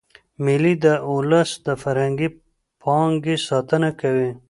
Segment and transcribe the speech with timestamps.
[0.43, 2.29] مېلې د اولس د فرهنګي
[2.81, 4.29] پانګي ساتنه کوي.